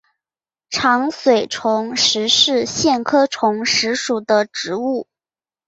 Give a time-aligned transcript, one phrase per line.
[0.71, 5.05] 长穗虫实是苋科虫实属的植物。